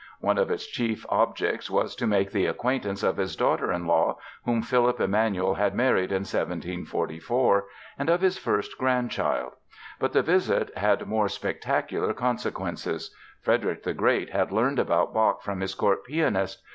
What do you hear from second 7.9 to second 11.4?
and of his first grandchild. But the visit had more